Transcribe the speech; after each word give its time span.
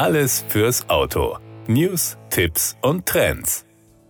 Alles 0.00 0.46
fürs 0.48 0.88
Auto. 0.88 1.36
News, 1.66 2.16
Tipps 2.30 2.74
und 2.80 3.04
Trends. 3.04 3.66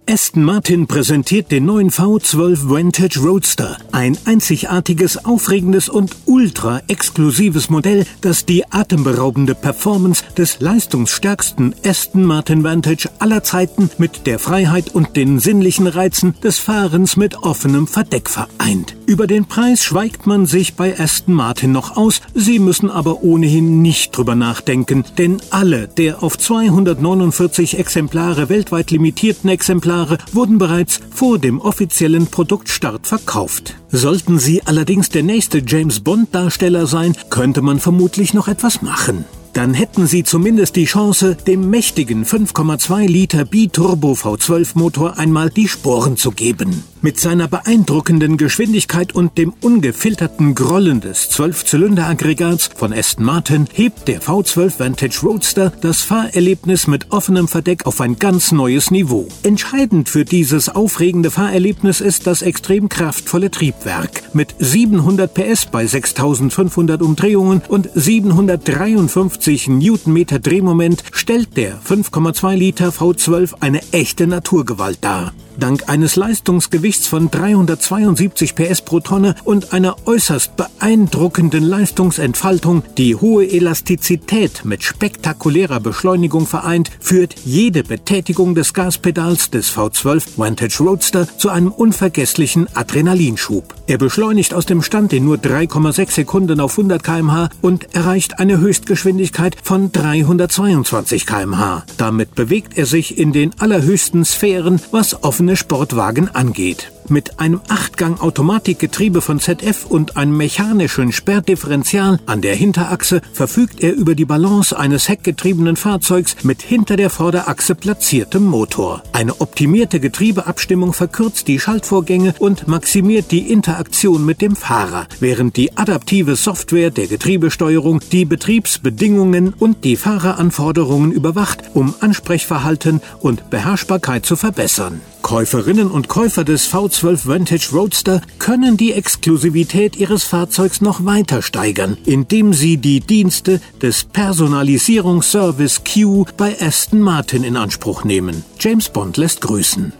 Aston 0.09 0.45
Martin 0.45 0.87
präsentiert 0.87 1.51
den 1.51 1.65
neuen 1.65 1.91
V12 1.91 2.71
Vantage 2.71 3.19
Roadster, 3.19 3.77
ein 3.91 4.17
einzigartiges, 4.25 5.25
aufregendes 5.25 5.89
und 5.89 6.15
ultra 6.27 6.81
exklusives 6.87 7.71
Modell, 7.71 8.07
das 8.21 8.47
die 8.47 8.65
atemberaubende 8.71 9.57
Performance 9.57 10.23
des 10.37 10.61
leistungsstärksten 10.61 11.75
Aston 11.85 12.23
Martin 12.23 12.63
Vantage 12.63 13.09
aller 13.19 13.43
Zeiten 13.43 13.91
mit 13.99 14.29
der 14.29 14.39
Freiheit 14.39 14.95
und 14.95 15.17
den 15.17 15.41
sinnlichen 15.41 15.89
Reizen 15.89 16.41
des 16.41 16.61
Fahrens 16.61 17.17
mit 17.17 17.43
offenem 17.43 17.89
Verdeck 17.89 18.31
vereint. 18.31 18.95
Über 19.11 19.27
den 19.27 19.47
Preis 19.47 19.83
schweigt 19.83 20.29
man 20.29 20.47
sich 20.47 20.77
bei 20.77 20.97
Aston 20.97 21.35
Martin 21.35 21.73
noch 21.73 21.97
aus, 21.97 22.21
sie 22.33 22.61
müssen 22.61 22.89
aber 22.89 23.25
ohnehin 23.25 23.83
nicht 23.83 24.17
drüber 24.17 24.37
nachdenken, 24.37 25.05
denn 25.19 25.39
alle 25.51 25.89
der 25.89 26.23
auf 26.23 26.39
249 26.39 27.77
Exemplare 27.77 28.49
weltweit 28.49 28.93
limitierten 28.93 29.51
Exemplare 29.51 30.19
wurden 30.31 30.59
bereits 30.59 31.01
vor 31.13 31.41
dem 31.41 31.61
offiziellen 31.61 32.29
Produktstart 32.29 33.05
verkauft. 33.05 33.75
Sollten 33.89 34.39
sie 34.39 34.63
allerdings 34.65 35.09
der 35.09 35.25
nächste 35.25 35.61
James 35.67 35.99
Bond-Darsteller 35.99 36.87
sein, 36.87 37.17
könnte 37.31 37.63
man 37.63 37.81
vermutlich 37.81 38.33
noch 38.33 38.47
etwas 38.47 38.81
machen 38.81 39.25
dann 39.53 39.75
hätten 39.75 40.07
Sie 40.07 40.23
zumindest 40.23 40.77
die 40.77 40.85
Chance, 40.85 41.37
dem 41.47 41.71
mächtigen 41.71 42.25
5,2 42.25 43.09
Liter 43.09 43.45
Biturbo 43.45 44.13
V12 44.13 44.71
Motor 44.75 45.19
einmal 45.19 45.51
die 45.51 45.67
Sporen 45.67 46.17
zu 46.17 46.31
geben. 46.31 46.85
Mit 47.03 47.19
seiner 47.19 47.49
beeindruckenden 47.49 48.37
Geschwindigkeit 48.37 49.15
und 49.15 49.39
dem 49.39 49.55
ungefilterten 49.63 50.55
Grollen 50.55 51.01
des 51.01 51.31
12-Zylinder-Aggregats 51.31 52.69
von 52.77 52.93
Aston 52.93 53.25
Martin 53.25 53.67
hebt 53.73 54.07
der 54.07 54.21
V12 54.21 54.79
Vantage 54.79 55.21
Roadster 55.23 55.73
das 55.81 56.03
Fahrerlebnis 56.03 56.87
mit 56.89 57.11
offenem 57.11 57.49
Verdeck 57.49 57.87
auf 57.87 58.03
ein 58.03 58.19
ganz 58.19 58.53
neues 58.53 58.91
Niveau. 58.91 59.27
Entscheidend 59.43 60.11
für 60.11 60.27
dieses 60.27 60.69
aufregende 60.69 61.31
Fahrerlebnis 61.31 62.03
ist 62.03 62.27
das 62.27 62.43
extrem 62.43 62.91
kraftvolle 62.91 63.51
Triebwerk. 63.51 64.23
Mit 64.35 64.55
700 64.59 65.33
PS 65.33 65.67
bei 65.73 65.87
6500 65.87 67.01
Umdrehungen 67.01 67.63
und 67.67 67.89
753 67.95 69.69
Newtonmeter 69.69 70.39
Drehmoment 70.39 71.03
stellt 71.13 71.57
der 71.57 71.81
5,2 71.81 72.57
Liter 72.57 72.91
V12 72.91 73.55
eine 73.61 73.81
echte 73.91 74.27
Naturgewalt 74.27 74.99
dar. 75.01 75.33
Dank 75.61 75.89
eines 75.89 76.17
Leistungsgewichts 76.17 77.07
von 77.07 77.31
372 77.31 78.55
PS 78.55 78.81
pro 78.81 79.01
Tonne 79.01 79.35
und 79.45 79.73
einer 79.73 79.97
äußerst 80.07 80.57
beeindruckenden 80.57 81.63
Leistungsentfaltung, 81.63 82.83
die 82.97 83.15
hohe 83.15 83.47
Elastizität 83.47 84.65
mit 84.65 84.83
spektakulärer 84.83 85.79
Beschleunigung 85.79 86.47
vereint, 86.47 86.91
führt 86.99 87.37
jede 87.45 87.85
Betätigung 87.85 88.55
des 88.55 88.75
Gaspedals 88.75 89.51
des 89.51 89.71
V12 89.71 90.23
Vantage 90.37 90.83
Roadster 90.83 91.29
zu 91.39 91.51
einem 91.51 91.71
unvergesslichen 91.71 92.67
Adrenalinschub. 92.75 93.75
Er 93.87 93.99
beschleunigt 93.99 94.55
aus 94.55 94.67
dem 94.67 94.83
Stand 94.83 95.13
in 95.13 95.25
nur 95.25 95.37
3,6 95.37 96.11
Sekunden 96.13 96.61
auf 96.61 96.73
100 96.73 97.03
km/h 97.03 97.51
und 97.61 97.95
erreicht 97.95 98.39
eine 98.39 98.59
Höchstgeschwindigkeit 98.59 99.57
von 99.63 99.93
322 99.93 101.27
km/h. 101.27 101.85
Damit 101.99 102.35
bewegt 102.35 102.79
er 102.79 102.87
sich 102.87 103.19
in 103.19 103.33
den 103.33 103.51
allerhöchsten 103.59 104.25
Sphären, 104.25 104.81
was 104.91 105.23
offene 105.23 105.50
Sportwagen 105.57 106.29
angeht. 106.35 106.93
Mit 107.11 107.41
einem 107.41 107.61
Achtgang-Automatikgetriebe 107.67 109.21
von 109.21 109.41
ZF 109.41 109.85
und 109.87 110.17
einem 110.17 110.37
mechanischen 110.37 111.11
Sperrdifferential 111.11 112.21
an 112.25 112.41
der 112.41 112.55
Hinterachse 112.55 113.21
verfügt 113.33 113.83
er 113.83 113.95
über 113.95 114.15
die 114.15 114.25
Balance 114.25 114.79
eines 114.79 115.09
heckgetriebenen 115.09 115.75
Fahrzeugs 115.75 116.37
mit 116.45 116.63
hinter 116.63 116.97
der 116.97 117.11
Vorderachse 117.11 117.75
platziertem 117.75 118.45
Motor. 118.45 119.03
Eine 119.13 119.41
optimierte 119.41 119.99
Getriebeabstimmung 119.99 120.93
verkürzt 120.93 121.49
die 121.49 121.59
Schaltvorgänge 121.59 122.35
und 122.39 122.69
maximiert 122.69 123.33
die 123.33 123.51
Interaktion 123.51 124.25
mit 124.25 124.41
dem 124.41 124.55
Fahrer, 124.55 125.09
während 125.19 125.57
die 125.57 125.77
adaptive 125.77 126.37
Software 126.37 126.93
der 126.93 127.09
Getriebesteuerung 127.09 128.01
die 128.13 128.25
Betriebsbedingungen 128.25 129.53
und 129.59 129.85
die 129.85 129.97
Fahreranforderungen 129.97 131.11
überwacht, 131.11 131.65
um 131.75 131.93
Ansprechverhalten 131.99 133.01
und 133.19 133.51
Beherrschbarkeit 133.51 134.25
zu 134.25 134.37
verbessern. 134.37 135.01
Käuferinnen 135.23 135.91
und 135.91 136.09
Käufer 136.09 136.45
des 136.45 136.73
V12 136.73 137.27
Vantage 137.27 137.69
Roadster 137.73 138.21
können 138.39 138.77
die 138.77 138.93
Exklusivität 138.93 139.97
ihres 139.97 140.25
Fahrzeugs 140.25 140.81
noch 140.81 141.05
weiter 141.05 141.43
steigern, 141.43 141.97
indem 142.05 142.53
sie 142.53 142.77
die 142.77 143.01
Dienste 143.01 143.61
des 143.81 144.05
Personalisierungsservice 144.05 145.83
Q 145.85 146.25
bei 146.37 146.57
Aston 146.61 147.01
Martin 147.01 147.45
in 147.45 147.57
Anspruch 147.57 148.05
nehmen. 148.05 148.45
James 148.59 148.89
Bond 148.89 149.17
lässt 149.17 149.41
grüßen. 149.41 149.93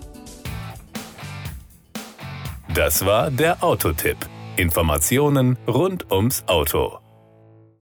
Das 2.75 3.05
war 3.05 3.31
der 3.31 3.63
Autotipp. 3.65 4.17
Informationen 4.57 5.59
rund 5.67 6.11
ums 6.11 6.45
Auto. 6.47 6.99